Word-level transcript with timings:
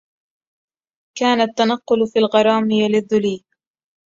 كان 1.17 1.41
التنقل 1.41 2.07
في 2.07 2.19
الغرام 2.19 2.71
يلذ 2.71 3.07
لي 3.15 3.45